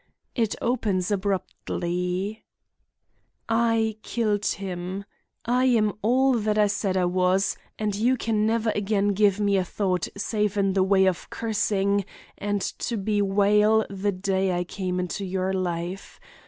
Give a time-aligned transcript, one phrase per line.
[0.33, 2.43] It opens abruptly:
[3.47, 5.05] "I killed him.
[5.45, 9.57] I am all that I said I was, and you can never again give me
[9.57, 12.03] a thought save in the way of cursing
[12.35, 16.19] and to bewail the day I came into your life.